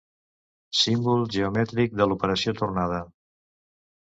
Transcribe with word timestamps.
Símbol 0.79 1.21
geomètric 1.35 1.93
de 2.01 2.09
l'operació 2.09 2.55
tornada. 2.63 3.05